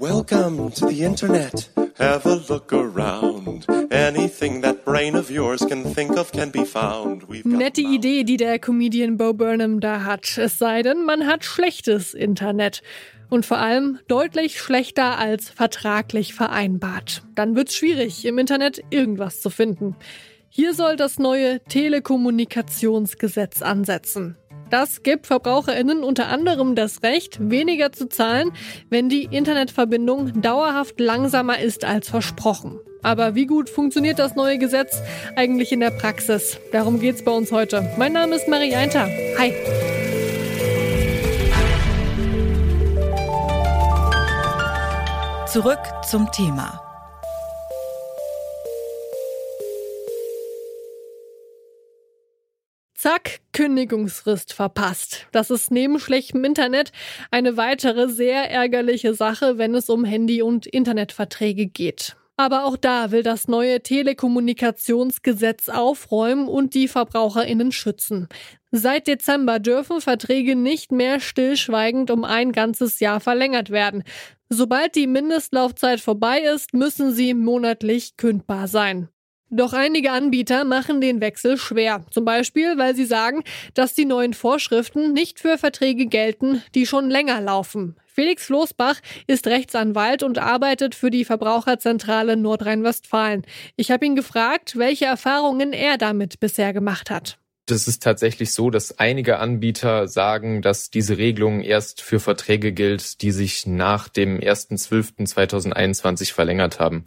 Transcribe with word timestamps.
Welcome 0.00 0.70
to 0.74 0.86
the 0.86 1.02
Internet. 1.02 1.70
Have 1.98 2.24
a 2.24 2.36
look 2.48 2.72
around. 2.72 3.66
Anything 3.90 4.62
that 4.62 4.84
brain 4.84 5.16
of 5.16 5.28
yours 5.28 5.66
can 5.66 5.92
think 5.92 6.16
of 6.16 6.30
can 6.30 6.52
be 6.52 6.64
found. 6.64 7.28
Nette 7.44 7.80
Idee, 7.80 8.22
die 8.22 8.36
der 8.36 8.60
Comedian 8.60 9.16
Bo 9.16 9.32
Burnham 9.32 9.80
da 9.80 10.04
hat. 10.04 10.38
Es 10.38 10.56
sei 10.56 10.82
denn, 10.82 11.04
man 11.04 11.26
hat 11.26 11.44
schlechtes 11.44 12.14
Internet. 12.14 12.82
Und 13.28 13.44
vor 13.44 13.58
allem 13.58 13.98
deutlich 14.06 14.60
schlechter 14.60 15.18
als 15.18 15.50
vertraglich 15.50 16.32
vereinbart. 16.32 17.24
Dann 17.34 17.56
wird's 17.56 17.74
schwierig, 17.74 18.24
im 18.24 18.38
Internet 18.38 18.80
irgendwas 18.90 19.40
zu 19.40 19.50
finden. 19.50 19.96
Hier 20.48 20.74
soll 20.74 20.94
das 20.94 21.18
neue 21.18 21.58
Telekommunikationsgesetz 21.64 23.62
ansetzen. 23.62 24.36
Das 24.70 25.02
gibt 25.02 25.26
Verbraucherinnen 25.26 26.04
unter 26.04 26.28
anderem 26.28 26.74
das 26.74 27.02
Recht, 27.02 27.38
weniger 27.40 27.92
zu 27.92 28.08
zahlen, 28.08 28.52
wenn 28.90 29.08
die 29.08 29.24
Internetverbindung 29.24 30.42
dauerhaft 30.42 31.00
langsamer 31.00 31.58
ist 31.58 31.84
als 31.84 32.08
versprochen. 32.08 32.78
Aber 33.02 33.34
wie 33.34 33.46
gut 33.46 33.70
funktioniert 33.70 34.18
das 34.18 34.34
neue 34.34 34.58
Gesetz 34.58 35.00
eigentlich 35.36 35.72
in 35.72 35.80
der 35.80 35.90
Praxis? 35.90 36.58
Darum 36.72 37.00
geht's 37.00 37.24
bei 37.24 37.30
uns 37.30 37.52
heute. 37.52 37.90
Mein 37.96 38.12
Name 38.12 38.36
ist 38.36 38.48
Marie 38.48 38.74
Einter. 38.74 39.08
Hi. 39.38 39.52
Zurück 45.46 45.80
zum 46.06 46.30
Thema. 46.32 46.87
Zack, 53.00 53.38
Kündigungsfrist 53.52 54.52
verpasst. 54.52 55.28
Das 55.30 55.50
ist 55.50 55.70
neben 55.70 56.00
schlechtem 56.00 56.42
Internet 56.42 56.90
eine 57.30 57.56
weitere 57.56 58.08
sehr 58.08 58.50
ärgerliche 58.50 59.14
Sache, 59.14 59.56
wenn 59.56 59.76
es 59.76 59.88
um 59.88 60.04
Handy- 60.04 60.42
und 60.42 60.66
Internetverträge 60.66 61.66
geht. 61.66 62.16
Aber 62.36 62.64
auch 62.64 62.76
da 62.76 63.12
will 63.12 63.22
das 63.22 63.46
neue 63.46 63.84
Telekommunikationsgesetz 63.84 65.68
aufräumen 65.68 66.48
und 66.48 66.74
die 66.74 66.88
Verbraucherinnen 66.88 67.70
schützen. 67.70 68.26
Seit 68.72 69.06
Dezember 69.06 69.60
dürfen 69.60 70.00
Verträge 70.00 70.56
nicht 70.56 70.90
mehr 70.90 71.20
stillschweigend 71.20 72.10
um 72.10 72.24
ein 72.24 72.50
ganzes 72.50 72.98
Jahr 72.98 73.20
verlängert 73.20 73.70
werden. 73.70 74.02
Sobald 74.48 74.96
die 74.96 75.06
Mindestlaufzeit 75.06 76.00
vorbei 76.00 76.40
ist, 76.40 76.74
müssen 76.74 77.12
sie 77.12 77.34
monatlich 77.34 78.16
kündbar 78.16 78.66
sein. 78.66 79.08
Doch 79.50 79.72
einige 79.72 80.12
Anbieter 80.12 80.64
machen 80.64 81.00
den 81.00 81.22
Wechsel 81.22 81.56
schwer. 81.56 82.04
Zum 82.10 82.26
Beispiel, 82.26 82.76
weil 82.76 82.94
sie 82.94 83.06
sagen, 83.06 83.42
dass 83.72 83.94
die 83.94 84.04
neuen 84.04 84.34
Vorschriften 84.34 85.14
nicht 85.14 85.40
für 85.40 85.56
Verträge 85.56 86.04
gelten, 86.06 86.62
die 86.74 86.86
schon 86.86 87.08
länger 87.08 87.40
laufen. 87.40 87.96
Felix 88.06 88.44
Floßbach 88.46 89.00
ist 89.26 89.46
Rechtsanwalt 89.46 90.22
und 90.22 90.38
arbeitet 90.38 90.94
für 90.94 91.08
die 91.08 91.24
Verbraucherzentrale 91.24 92.36
Nordrhein-Westfalen. 92.36 93.46
Ich 93.76 93.90
habe 93.90 94.04
ihn 94.04 94.16
gefragt, 94.16 94.76
welche 94.76 95.06
Erfahrungen 95.06 95.72
er 95.72 95.96
damit 95.96 96.40
bisher 96.40 96.74
gemacht 96.74 97.10
hat. 97.10 97.38
Das 97.70 97.86
ist 97.86 98.02
tatsächlich 98.02 98.54
so, 98.54 98.70
dass 98.70 98.98
einige 98.98 99.40
Anbieter 99.40 100.08
sagen, 100.08 100.62
dass 100.62 100.90
diese 100.90 101.18
Regelung 101.18 101.60
erst 101.60 102.00
für 102.00 102.18
Verträge 102.18 102.72
gilt, 102.72 103.20
die 103.20 103.30
sich 103.30 103.66
nach 103.66 104.08
dem 104.08 104.40
1.12.2021 104.40 106.32
verlängert 106.32 106.80
haben. 106.80 107.04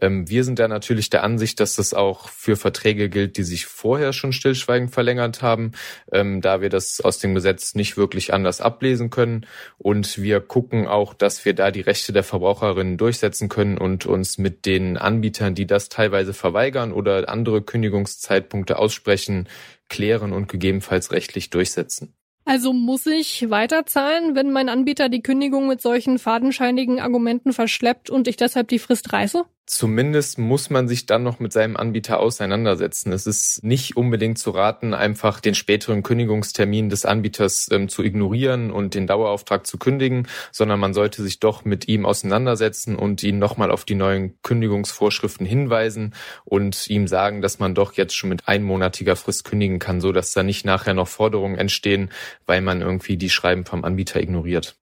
Ähm, 0.00 0.26
wir 0.26 0.44
sind 0.44 0.58
da 0.60 0.66
natürlich 0.66 1.10
der 1.10 1.24
Ansicht, 1.24 1.60
dass 1.60 1.76
das 1.76 1.92
auch 1.92 2.30
für 2.30 2.56
Verträge 2.56 3.10
gilt, 3.10 3.36
die 3.36 3.42
sich 3.42 3.66
vorher 3.66 4.14
schon 4.14 4.32
stillschweigend 4.32 4.92
verlängert 4.92 5.42
haben, 5.42 5.72
ähm, 6.10 6.40
da 6.40 6.62
wir 6.62 6.70
das 6.70 7.02
aus 7.02 7.18
dem 7.18 7.34
Gesetz 7.34 7.74
nicht 7.74 7.98
wirklich 7.98 8.32
anders 8.32 8.62
ablesen 8.62 9.10
können. 9.10 9.46
Und 9.76 10.16
wir 10.22 10.40
gucken 10.40 10.86
auch, 10.86 11.12
dass 11.12 11.44
wir 11.44 11.54
da 11.54 11.70
die 11.70 11.82
Rechte 11.82 12.14
der 12.14 12.24
Verbraucherinnen 12.24 12.96
durchsetzen 12.96 13.50
können 13.50 13.76
und 13.76 14.06
uns 14.06 14.38
mit 14.38 14.64
den 14.64 14.96
Anbietern, 14.96 15.54
die 15.54 15.66
das 15.66 15.90
teilweise 15.90 16.32
verweigern 16.32 16.92
oder 16.92 17.28
andere 17.28 17.60
Kündigungszeitpunkte 17.60 18.78
aussprechen, 18.78 19.48
klären 19.88 20.32
und 20.32 20.48
gegebenenfalls 20.48 21.12
rechtlich 21.12 21.50
durchsetzen. 21.50 22.14
Also 22.44 22.72
muss 22.72 23.04
ich 23.06 23.50
weiterzahlen, 23.50 24.34
wenn 24.34 24.52
mein 24.52 24.70
Anbieter 24.70 25.10
die 25.10 25.22
Kündigung 25.22 25.68
mit 25.68 25.82
solchen 25.82 26.18
fadenscheinigen 26.18 26.98
Argumenten 26.98 27.52
verschleppt 27.52 28.08
und 28.08 28.26
ich 28.26 28.36
deshalb 28.36 28.68
die 28.68 28.78
Frist 28.78 29.12
reiße? 29.12 29.44
Zumindest 29.70 30.38
muss 30.38 30.70
man 30.70 30.88
sich 30.88 31.04
dann 31.04 31.22
noch 31.22 31.40
mit 31.40 31.52
seinem 31.52 31.76
Anbieter 31.76 32.20
auseinandersetzen. 32.20 33.12
Es 33.12 33.26
ist 33.26 33.62
nicht 33.62 33.98
unbedingt 33.98 34.38
zu 34.38 34.50
raten, 34.50 34.94
einfach 34.94 35.40
den 35.40 35.54
späteren 35.54 36.02
Kündigungstermin 36.02 36.88
des 36.88 37.04
Anbieters 37.04 37.68
ähm, 37.70 37.90
zu 37.90 38.02
ignorieren 38.02 38.70
und 38.70 38.94
den 38.94 39.06
Dauerauftrag 39.06 39.66
zu 39.66 39.76
kündigen, 39.76 40.26
sondern 40.52 40.80
man 40.80 40.94
sollte 40.94 41.22
sich 41.22 41.38
doch 41.38 41.66
mit 41.66 41.86
ihm 41.86 42.06
auseinandersetzen 42.06 42.96
und 42.96 43.22
ihn 43.22 43.38
nochmal 43.38 43.70
auf 43.70 43.84
die 43.84 43.94
neuen 43.94 44.40
Kündigungsvorschriften 44.40 45.44
hinweisen 45.44 46.14
und 46.46 46.88
ihm 46.88 47.06
sagen, 47.06 47.42
dass 47.42 47.58
man 47.58 47.74
doch 47.74 47.92
jetzt 47.92 48.16
schon 48.16 48.30
mit 48.30 48.48
einmonatiger 48.48 49.16
Frist 49.16 49.44
kündigen 49.44 49.78
kann, 49.80 50.00
so 50.00 50.12
dass 50.12 50.32
da 50.32 50.42
nicht 50.42 50.64
nachher 50.64 50.94
noch 50.94 51.08
Forderungen 51.08 51.58
entstehen, 51.58 52.08
weil 52.46 52.62
man 52.62 52.80
irgendwie 52.80 53.18
die 53.18 53.28
Schreiben 53.28 53.66
vom 53.66 53.84
Anbieter 53.84 54.18
ignoriert. 54.18 54.78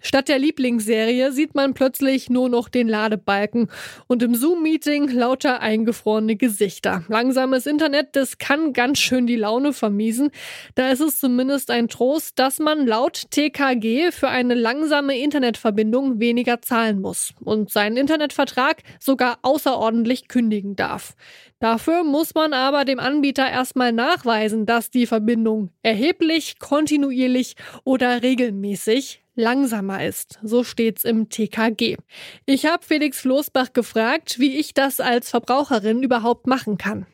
Statt 0.00 0.28
der 0.28 0.38
Lieblingsserie 0.38 1.32
sieht 1.32 1.56
man 1.56 1.74
plötzlich 1.74 2.30
nur 2.30 2.48
noch 2.48 2.68
den 2.68 2.86
Ladebalken 2.86 3.68
und 4.06 4.22
im 4.22 4.36
Zoom-Meeting 4.36 5.08
lauter 5.10 5.60
eingefrorene 5.60 6.36
Gesichter. 6.36 7.02
Langsames 7.08 7.66
Internet, 7.66 8.14
das 8.14 8.38
kann 8.38 8.72
ganz 8.72 9.00
schön 9.00 9.26
die 9.26 9.34
Laune 9.36 9.72
vermiesen. 9.72 10.30
Da 10.76 10.90
ist 10.90 11.00
es 11.00 11.18
zumindest 11.18 11.72
ein 11.72 11.88
Trost, 11.88 12.38
dass 12.38 12.60
man 12.60 12.86
laut 12.86 13.24
TKG 13.30 14.12
für 14.12 14.28
eine 14.28 14.54
langsame 14.54 15.18
Internetverbindung 15.18 16.20
weniger 16.20 16.62
zahlen 16.62 17.00
muss 17.00 17.34
und 17.40 17.70
seinen 17.70 17.96
Internetvertrag 17.96 18.82
sogar 19.00 19.40
außerordentlich 19.42 20.28
kündigen 20.28 20.76
darf. 20.76 21.16
Dafür 21.58 22.04
muss 22.04 22.34
man 22.34 22.52
aber 22.52 22.84
dem 22.84 23.00
Anbieter 23.00 23.50
erstmal 23.50 23.92
nachweisen, 23.92 24.64
dass 24.64 24.90
die 24.90 25.06
Verbindung 25.06 25.70
erheblich, 25.82 26.60
kontinuierlich 26.60 27.56
oder 27.82 28.22
regelmäßig 28.22 29.24
langsamer 29.38 30.04
ist. 30.04 30.38
So 30.42 30.64
steht's 30.64 31.04
im 31.04 31.28
TKG. 31.30 31.96
Ich 32.44 32.66
habe 32.66 32.84
Felix 32.84 33.20
Floßbach 33.20 33.72
gefragt, 33.72 34.38
wie 34.38 34.58
ich 34.58 34.74
das 34.74 35.00
als 35.00 35.30
Verbraucherin 35.30 36.02
überhaupt 36.02 36.46
machen 36.46 36.76
kann. 36.76 37.06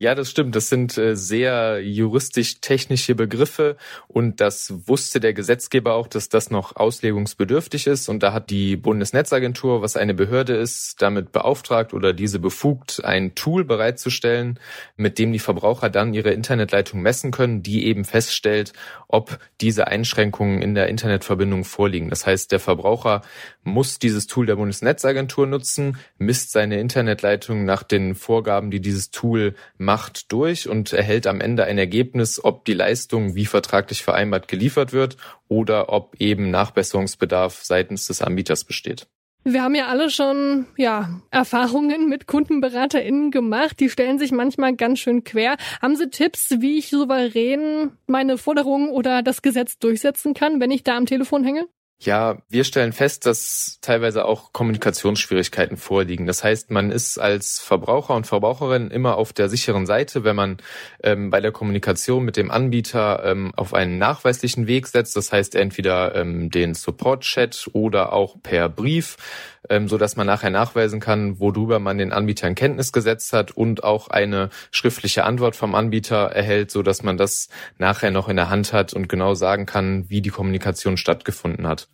Ja, 0.00 0.16
das 0.16 0.28
stimmt. 0.28 0.56
Das 0.56 0.68
sind 0.68 0.98
äh, 0.98 1.14
sehr 1.14 1.80
juristisch-technische 1.80 3.14
Begriffe 3.14 3.76
und 4.08 4.40
das 4.40 4.88
wusste 4.88 5.20
der 5.20 5.34
Gesetzgeber 5.34 5.94
auch, 5.94 6.08
dass 6.08 6.28
das 6.28 6.50
noch 6.50 6.74
auslegungsbedürftig 6.74 7.86
ist. 7.86 8.08
Und 8.08 8.24
da 8.24 8.32
hat 8.32 8.50
die 8.50 8.76
Bundesnetzagentur, 8.76 9.82
was 9.82 9.96
eine 9.96 10.12
Behörde 10.12 10.56
ist, 10.56 11.00
damit 11.00 11.30
beauftragt 11.30 11.94
oder 11.94 12.12
diese 12.12 12.40
befugt, 12.40 13.04
ein 13.04 13.36
Tool 13.36 13.64
bereitzustellen, 13.64 14.58
mit 14.96 15.16
dem 15.20 15.32
die 15.32 15.38
Verbraucher 15.38 15.90
dann 15.90 16.12
ihre 16.12 16.32
Internetleitung 16.32 17.00
messen 17.00 17.30
können, 17.30 17.62
die 17.62 17.86
eben 17.86 18.04
feststellt, 18.04 18.72
ob 19.06 19.38
diese 19.60 19.86
Einschränkungen 19.86 20.60
in 20.60 20.74
der 20.74 20.88
Internetverbindung 20.88 21.62
vorliegen. 21.62 22.10
Das 22.10 22.26
heißt, 22.26 22.50
der 22.50 22.58
Verbraucher 22.58 23.22
muss 23.62 24.00
dieses 24.00 24.26
Tool 24.26 24.46
der 24.46 24.56
Bundesnetzagentur 24.56 25.46
nutzen, 25.46 25.98
misst 26.18 26.50
seine 26.50 26.80
Internetleitung 26.80 27.64
nach 27.64 27.84
den 27.84 28.16
Vorgaben, 28.16 28.72
die 28.72 28.80
dieses 28.80 29.12
Tool 29.12 29.54
macht, 29.84 30.32
durch 30.32 30.68
und 30.68 30.92
erhält 30.92 31.26
am 31.26 31.40
Ende 31.40 31.64
ein 31.64 31.78
Ergebnis, 31.78 32.42
ob 32.42 32.64
die 32.64 32.74
Leistung 32.74 33.34
wie 33.34 33.46
vertraglich 33.46 34.02
vereinbart 34.02 34.48
geliefert 34.48 34.92
wird 34.92 35.16
oder 35.48 35.90
ob 35.90 36.16
eben 36.20 36.50
Nachbesserungsbedarf 36.50 37.62
seitens 37.62 38.06
des 38.06 38.22
Anbieters 38.22 38.64
besteht. 38.64 39.06
Wir 39.46 39.62
haben 39.62 39.74
ja 39.74 39.88
alle 39.88 40.08
schon, 40.08 40.66
ja, 40.78 41.20
Erfahrungen 41.30 42.08
mit 42.08 42.26
KundenberaterInnen 42.26 43.30
gemacht. 43.30 43.78
Die 43.78 43.90
stellen 43.90 44.18
sich 44.18 44.32
manchmal 44.32 44.74
ganz 44.74 45.00
schön 45.00 45.22
quer. 45.22 45.56
Haben 45.82 45.96
Sie 45.96 46.08
Tipps, 46.08 46.48
wie 46.60 46.78
ich 46.78 46.88
souverän 46.88 47.92
meine 48.06 48.38
Forderungen 48.38 48.88
oder 48.88 49.22
das 49.22 49.42
Gesetz 49.42 49.78
durchsetzen 49.78 50.32
kann, 50.32 50.60
wenn 50.60 50.70
ich 50.70 50.82
da 50.82 50.96
am 50.96 51.04
Telefon 51.04 51.44
hänge? 51.44 51.66
Ja, 52.00 52.38
wir 52.50 52.64
stellen 52.64 52.92
fest, 52.92 53.24
dass 53.24 53.78
teilweise 53.80 54.26
auch 54.26 54.52
Kommunikationsschwierigkeiten 54.52 55.76
vorliegen. 55.76 56.26
Das 56.26 56.44
heißt, 56.44 56.70
man 56.70 56.90
ist 56.90 57.18
als 57.18 57.60
Verbraucher 57.60 58.14
und 58.14 58.26
Verbraucherin 58.26 58.90
immer 58.90 59.16
auf 59.16 59.32
der 59.32 59.48
sicheren 59.48 59.86
Seite, 59.86 60.22
wenn 60.24 60.36
man 60.36 60.58
ähm, 61.02 61.30
bei 61.30 61.40
der 61.40 61.52
Kommunikation 61.52 62.24
mit 62.24 62.36
dem 62.36 62.50
Anbieter 62.50 63.24
ähm, 63.24 63.52
auf 63.56 63.72
einen 63.72 63.96
nachweislichen 63.96 64.66
Weg 64.66 64.88
setzt. 64.88 65.16
Das 65.16 65.32
heißt, 65.32 65.54
entweder 65.54 66.14
ähm, 66.14 66.50
den 66.50 66.74
Support-Chat 66.74 67.70
oder 67.72 68.12
auch 68.12 68.36
per 68.42 68.68
Brief, 68.68 69.16
ähm, 69.70 69.88
so 69.88 69.98
dass 69.98 70.16
man 70.16 70.26
nachher 70.26 70.50
nachweisen 70.50 71.00
kann, 71.00 71.40
worüber 71.40 71.78
man 71.78 71.98
den 71.98 72.12
Anbieter 72.12 72.48
in 72.48 72.54
Kenntnis 72.54 72.92
gesetzt 72.92 73.32
hat 73.32 73.52
und 73.52 73.84
auch 73.84 74.08
eine 74.08 74.50
schriftliche 74.70 75.24
Antwort 75.24 75.56
vom 75.56 75.74
Anbieter 75.74 76.26
erhält, 76.26 76.70
so 76.70 76.82
dass 76.82 77.02
man 77.02 77.16
das 77.16 77.48
nachher 77.78 78.10
noch 78.10 78.28
in 78.28 78.36
der 78.36 78.50
Hand 78.50 78.72
hat 78.72 78.92
und 78.94 79.08
genau 79.08 79.34
sagen 79.34 79.66
kann, 79.66 80.08
wie 80.08 80.20
die 80.20 80.30
Kommunikation 80.30 80.96
stattgefunden 80.96 81.66
hat. 81.66 81.88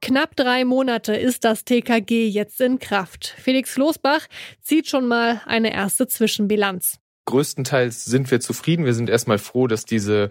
Knapp 0.00 0.36
drei 0.36 0.64
Monate 0.64 1.14
ist 1.14 1.44
das 1.44 1.64
TKG 1.64 2.28
jetzt 2.28 2.60
in 2.60 2.78
Kraft. 2.78 3.34
Felix 3.36 3.76
Losbach 3.76 4.26
zieht 4.62 4.88
schon 4.88 5.06
mal 5.06 5.42
eine 5.44 5.74
erste 5.74 6.06
Zwischenbilanz. 6.06 6.98
Größtenteils 7.28 8.06
sind 8.06 8.30
wir 8.30 8.40
zufrieden. 8.40 8.86
Wir 8.86 8.94
sind 8.94 9.10
erstmal 9.10 9.36
froh, 9.36 9.66
dass 9.66 9.84
diese 9.84 10.30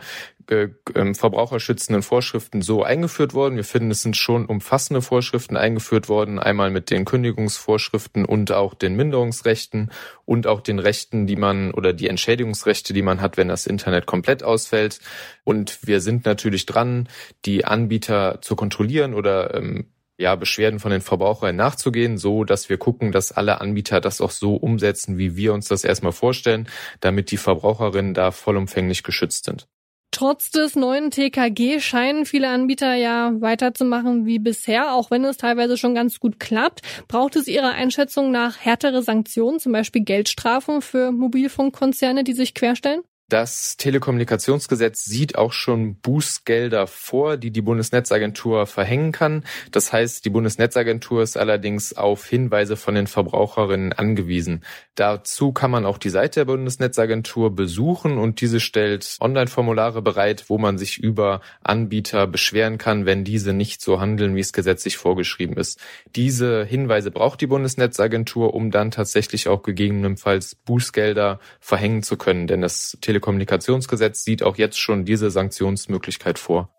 äh, 0.49 0.69
äh, 0.95 1.13
verbraucherschützenden 1.13 2.01
Vorschriften 2.01 2.63
so 2.63 2.83
eingeführt 2.83 3.35
wurden. 3.35 3.55
Wir 3.55 3.63
finden, 3.63 3.91
es 3.91 4.01
sind 4.01 4.17
schon 4.17 4.47
umfassende 4.47 5.03
Vorschriften 5.03 5.57
eingeführt 5.57 6.09
worden, 6.09 6.39
einmal 6.39 6.71
mit 6.71 6.89
den 6.89 7.05
Kündigungsvorschriften 7.05 8.25
und 8.25 8.51
auch 8.51 8.73
den 8.73 8.95
Minderungsrechten 8.95 9.91
und 10.25 10.47
auch 10.47 10.59
den 10.59 10.79
Rechten, 10.79 11.27
die 11.27 11.35
man 11.35 11.71
oder 11.71 11.93
die 11.93 12.07
Entschädigungsrechte, 12.07 12.93
die 12.93 13.03
man 13.03 13.21
hat, 13.21 13.37
wenn 13.37 13.47
das 13.47 13.67
Internet 13.67 14.07
komplett 14.07 14.41
ausfällt. 14.41 14.99
Und 15.43 15.85
wir 15.85 16.01
sind 16.01 16.25
natürlich 16.25 16.65
dran, 16.65 17.07
die 17.45 17.63
Anbieter 17.63 18.39
zu 18.41 18.55
kontrollieren 18.55 19.13
oder 19.13 19.53
ähm, 19.53 19.85
ja, 20.17 20.35
Beschwerden 20.35 20.79
von 20.79 20.91
den 20.91 21.01
Verbrauchern 21.01 21.55
nachzugehen, 21.55 22.17
so 22.17 22.43
dass 22.43 22.69
wir 22.69 22.77
gucken, 22.77 23.11
dass 23.11 23.31
alle 23.31 23.61
Anbieter 23.61 24.01
das 24.01 24.21
auch 24.21 24.31
so 24.31 24.55
umsetzen, 24.55 25.17
wie 25.17 25.35
wir 25.35 25.53
uns 25.53 25.67
das 25.67 25.83
erstmal 25.83 26.11
vorstellen, 26.11 26.67
damit 26.99 27.31
die 27.31 27.37
Verbraucherinnen 27.37 28.13
da 28.13 28.31
vollumfänglich 28.31 29.03
geschützt 29.03 29.45
sind. 29.45 29.67
Trotz 30.11 30.49
des 30.49 30.75
neuen 30.75 31.11
TKG 31.11 31.79
scheinen 31.79 32.25
viele 32.25 32.49
Anbieter 32.49 32.95
ja 32.95 33.33
weiterzumachen 33.39 34.25
wie 34.25 34.39
bisher, 34.39 34.93
auch 34.93 35.11
wenn 35.11 35.23
es 35.25 35.37
teilweise 35.37 35.77
schon 35.77 35.93
ganz 35.93 36.19
gut 36.19 36.39
klappt. 36.39 36.81
Braucht 37.07 37.35
es 37.35 37.47
Ihrer 37.47 37.73
Einschätzung 37.73 38.31
nach 38.31 38.57
härtere 38.57 39.03
Sanktionen, 39.03 39.59
zum 39.59 39.73
Beispiel 39.73 40.03
Geldstrafen 40.03 40.81
für 40.81 41.11
Mobilfunkkonzerne, 41.11 42.23
die 42.23 42.33
sich 42.33 42.55
querstellen? 42.55 43.01
Das 43.29 43.75
Telekommunikationsgesetz 43.75 45.03
sieht 45.03 45.37
auch 45.37 45.51
schon 45.51 45.95
Bußgelder 45.99 46.87
vor, 46.87 47.35
die 47.35 47.51
die 47.51 47.61
Bundesnetzagentur 47.61 48.65
verhängen 48.67 49.11
kann. 49.11 49.43
Das 49.73 49.91
heißt, 49.91 50.23
die 50.23 50.29
Bundesnetzagentur 50.29 51.23
ist 51.23 51.35
allerdings 51.35 51.91
auf 51.91 52.25
Hinweise 52.25 52.77
von 52.77 52.95
den 52.95 53.05
Verbraucherinnen 53.05 53.91
angewiesen. 53.91 54.63
Dazu 54.95 55.51
kann 55.51 55.71
man 55.71 55.85
auch 55.85 55.97
die 55.97 56.09
Seite 56.09 56.39
der 56.39 56.45
Bundesnetzagentur 56.45 57.53
besuchen 57.53 58.17
und 58.17 58.39
diese 58.39 58.61
stellt 58.61 59.17
Online-Formulare 59.19 60.01
bereit, 60.01 60.45
wo 60.47 60.57
man 60.57 60.77
sich 60.77 60.97
über 60.97 61.41
Anbieter 61.61 62.27
beschweren 62.27 62.77
kann, 62.77 63.05
wenn 63.05 63.25
diese 63.25 63.51
nicht 63.51 63.81
so 63.81 63.99
handeln, 63.99 64.37
wie 64.37 64.39
es 64.39 64.53
gesetzlich 64.53 64.95
vorgeschrieben 64.95 65.57
ist. 65.57 65.81
Diese 66.15 66.63
Hinweise 66.63 67.11
braucht 67.11 67.41
die 67.41 67.47
Bundesnetzagentur, 67.47 68.53
um 68.53 68.71
dann 68.71 68.89
tatsächlich 68.89 69.49
auch 69.49 69.63
gegebenenfalls 69.63 70.55
Bußgelder 70.55 71.41
verhängen 71.59 72.03
zu 72.03 72.15
können, 72.15 72.47
denn 72.47 72.61
das 72.61 72.97
Tele 73.01 73.16
Telekommunikationsgesetz 73.17 74.23
sieht 74.23 74.43
auch 74.43 74.57
jetzt 74.57 74.79
schon 74.79 75.03
diese 75.03 75.31
Sanktionsmöglichkeit 75.31 76.37
vor. 76.37 76.69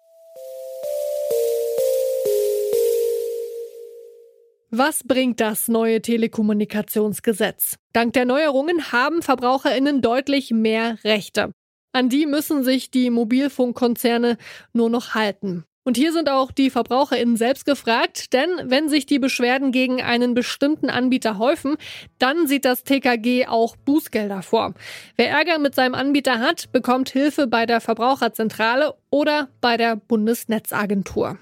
Was 4.70 5.02
bringt 5.02 5.40
das 5.40 5.66
neue 5.68 6.02
Telekommunikationsgesetz? 6.02 7.76
Dank 7.92 8.12
der 8.12 8.26
Neuerungen 8.26 8.92
haben 8.92 9.22
Verbraucherinnen 9.22 10.02
deutlich 10.02 10.50
mehr 10.50 10.98
Rechte. 11.04 11.52
An 11.92 12.08
die 12.08 12.26
müssen 12.26 12.62
sich 12.62 12.90
die 12.90 13.10
Mobilfunkkonzerne 13.10 14.36
nur 14.72 14.90
noch 14.90 15.14
halten. 15.14 15.64
Und 15.88 15.96
hier 15.96 16.12
sind 16.12 16.28
auch 16.28 16.52
die 16.52 16.68
VerbraucherInnen 16.68 17.38
selbst 17.38 17.64
gefragt, 17.64 18.34
denn 18.34 18.50
wenn 18.64 18.90
sich 18.90 19.06
die 19.06 19.18
Beschwerden 19.18 19.72
gegen 19.72 20.02
einen 20.02 20.34
bestimmten 20.34 20.90
Anbieter 20.90 21.38
häufen, 21.38 21.78
dann 22.18 22.46
sieht 22.46 22.66
das 22.66 22.84
TKG 22.84 23.46
auch 23.46 23.74
Bußgelder 23.74 24.42
vor. 24.42 24.74
Wer 25.16 25.30
Ärger 25.30 25.58
mit 25.58 25.74
seinem 25.74 25.94
Anbieter 25.94 26.40
hat, 26.40 26.72
bekommt 26.72 27.08
Hilfe 27.08 27.46
bei 27.46 27.64
der 27.64 27.80
Verbraucherzentrale 27.80 28.96
oder 29.08 29.48
bei 29.62 29.78
der 29.78 29.96
Bundesnetzagentur. 29.96 31.38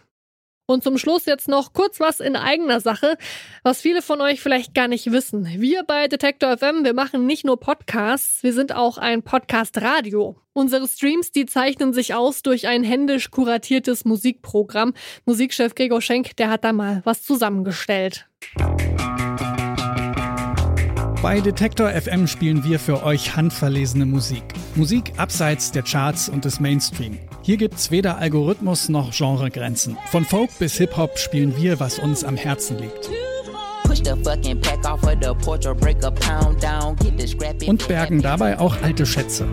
Und 0.66 0.84
zum 0.84 0.96
Schluss 0.96 1.26
jetzt 1.26 1.48
noch 1.48 1.72
kurz 1.72 1.98
was 1.98 2.20
in 2.20 2.36
eigener 2.36 2.78
Sache, 2.78 3.18
was 3.64 3.80
viele 3.80 4.00
von 4.00 4.20
euch 4.20 4.40
vielleicht 4.40 4.74
gar 4.74 4.86
nicht 4.86 5.10
wissen. 5.10 5.44
Wir 5.60 5.82
bei 5.82 6.06
Detektor 6.06 6.56
FM, 6.56 6.84
wir 6.84 6.94
machen 6.94 7.26
nicht 7.26 7.44
nur 7.44 7.58
Podcasts, 7.58 8.44
wir 8.44 8.52
sind 8.52 8.72
auch 8.72 8.96
ein 8.96 9.24
Podcast-Radio. 9.24 10.40
Unsere 10.56 10.88
Streams, 10.88 11.32
die 11.32 11.44
zeichnen 11.44 11.92
sich 11.92 12.14
aus 12.14 12.40
durch 12.40 12.66
ein 12.66 12.82
händisch 12.82 13.30
kuratiertes 13.30 14.06
Musikprogramm. 14.06 14.94
Musikchef 15.26 15.74
Gregor 15.74 16.00
Schenk, 16.00 16.34
der 16.38 16.48
hat 16.48 16.64
da 16.64 16.72
mal 16.72 17.02
was 17.04 17.22
zusammengestellt. 17.24 18.26
Bei 21.20 21.40
Detektor 21.40 21.90
FM 21.90 22.26
spielen 22.26 22.64
wir 22.64 22.78
für 22.78 23.04
euch 23.04 23.36
handverlesene 23.36 24.06
Musik. 24.06 24.44
Musik 24.76 25.12
abseits 25.18 25.72
der 25.72 25.82
Charts 25.82 26.30
und 26.30 26.46
des 26.46 26.58
Mainstream. 26.58 27.18
Hier 27.42 27.58
gibt's 27.58 27.90
weder 27.90 28.16
Algorithmus 28.16 28.88
noch 28.88 29.10
Genregrenzen. 29.14 29.98
Von 30.06 30.24
Folk 30.24 30.58
bis 30.58 30.78
Hip-Hop 30.78 31.18
spielen 31.18 31.54
wir, 31.58 31.80
was 31.80 31.98
uns 31.98 32.24
am 32.24 32.36
Herzen 32.36 32.78
liegt. 32.78 33.10
Und 37.68 37.88
bergen 37.88 38.22
dabei 38.22 38.58
auch 38.58 38.82
alte 38.82 39.04
Schätze. 39.04 39.46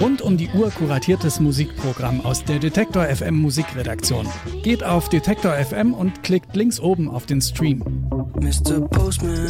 Rund 0.00 0.22
um 0.22 0.36
die 0.36 0.48
Uhr 0.50 0.70
kuratiertes 0.70 1.40
Musikprogramm 1.40 2.24
aus 2.24 2.44
der 2.44 2.60
Detektor 2.60 3.06
FM 3.06 3.34
Musikredaktion. 3.34 4.24
Geht 4.62 4.84
auf 4.84 5.08
Detektor 5.08 5.54
FM 5.54 5.94
und 5.94 6.22
klickt 6.22 6.54
links 6.54 6.78
oben 6.78 7.10
auf 7.10 7.26
den 7.26 7.40
Stream. 7.40 7.82
Mr. 8.40 8.82
Postman. 8.88 9.48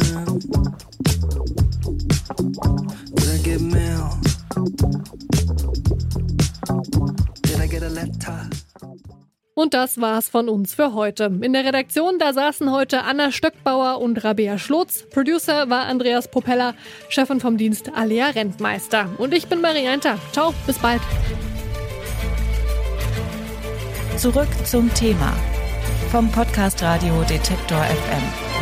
Und 9.59 9.73
das 9.73 9.99
war's 9.99 10.29
von 10.29 10.47
uns 10.47 10.73
für 10.73 10.93
heute. 10.93 11.25
In 11.41 11.51
der 11.51 11.65
Redaktion, 11.65 12.17
da 12.17 12.31
saßen 12.31 12.71
heute 12.71 13.03
Anna 13.03 13.29
Stöckbauer 13.29 13.99
und 13.99 14.23
Rabea 14.23 14.57
Schlotz. 14.57 15.05
Producer 15.09 15.69
war 15.69 15.85
Andreas 15.87 16.31
Propeller, 16.31 16.75
Chefin 17.09 17.41
vom 17.41 17.57
Dienst 17.57 17.91
Alia 17.93 18.27
Rentmeister. 18.27 19.09
Und 19.17 19.33
ich 19.33 19.47
bin 19.47 19.59
Marianta. 19.59 20.17
Ciao, 20.31 20.53
bis 20.65 20.79
bald. 20.79 21.01
Zurück 24.15 24.47
zum 24.63 24.93
Thema 24.93 25.33
vom 26.09 26.31
Podcast 26.31 26.81
Radio 26.81 27.21
Detektor 27.23 27.83
FM. 27.83 28.58